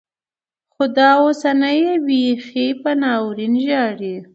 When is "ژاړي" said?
3.65-4.15